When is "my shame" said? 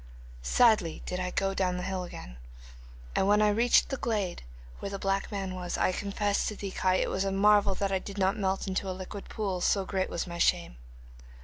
10.25-10.77